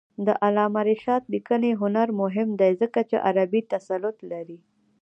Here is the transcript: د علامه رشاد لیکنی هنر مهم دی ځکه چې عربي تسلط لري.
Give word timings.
د 0.25 0.27
علامه 0.43 0.81
رشاد 0.89 1.23
لیکنی 1.33 1.71
هنر 1.81 2.07
مهم 2.21 2.49
دی 2.59 2.71
ځکه 2.81 2.99
چې 3.09 3.15
عربي 3.27 3.61
تسلط 3.73 4.17
لري. 4.31 4.59